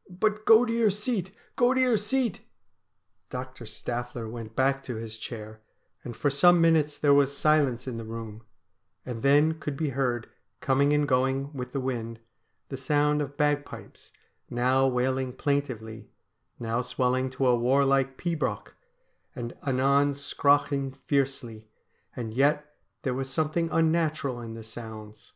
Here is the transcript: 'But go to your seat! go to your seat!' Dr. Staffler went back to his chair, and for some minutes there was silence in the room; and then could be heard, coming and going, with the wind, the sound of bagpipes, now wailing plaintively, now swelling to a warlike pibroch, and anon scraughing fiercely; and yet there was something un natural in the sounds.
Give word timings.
'But 0.22 0.44
go 0.44 0.64
to 0.64 0.72
your 0.72 0.92
seat! 0.92 1.32
go 1.56 1.74
to 1.74 1.80
your 1.80 1.96
seat!' 1.96 2.42
Dr. 3.38 3.64
Staffler 3.66 4.28
went 4.30 4.54
back 4.54 4.84
to 4.84 4.94
his 4.94 5.18
chair, 5.18 5.62
and 6.04 6.16
for 6.16 6.30
some 6.30 6.60
minutes 6.60 6.96
there 6.96 7.12
was 7.12 7.36
silence 7.36 7.88
in 7.88 7.96
the 7.96 8.04
room; 8.04 8.44
and 9.04 9.24
then 9.24 9.58
could 9.58 9.76
be 9.76 9.88
heard, 9.88 10.28
coming 10.60 10.92
and 10.92 11.08
going, 11.08 11.52
with 11.52 11.72
the 11.72 11.80
wind, 11.80 12.20
the 12.68 12.76
sound 12.76 13.20
of 13.20 13.36
bagpipes, 13.36 14.12
now 14.48 14.86
wailing 14.86 15.32
plaintively, 15.32 16.08
now 16.60 16.80
swelling 16.80 17.28
to 17.30 17.48
a 17.48 17.58
warlike 17.58 18.16
pibroch, 18.16 18.76
and 19.34 19.54
anon 19.66 20.12
scraughing 20.14 20.92
fiercely; 20.94 21.68
and 22.14 22.32
yet 22.32 22.76
there 23.02 23.12
was 23.12 23.28
something 23.28 23.68
un 23.72 23.90
natural 23.90 24.40
in 24.40 24.54
the 24.54 24.62
sounds. 24.62 25.32